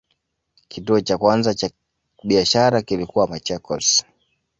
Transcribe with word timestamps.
Kituo 0.67 1.01
cha 1.01 1.17
kwanza 1.17 1.53
cha 1.53 1.69
biashara 2.23 2.81
kilikuwa 2.81 3.27
Machakos. 3.27 4.05